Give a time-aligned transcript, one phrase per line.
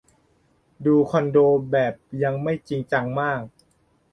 [0.85, 1.37] ดูคอนโด
[1.71, 1.93] แบบ
[2.23, 3.41] ยังไม่จริงจังมาก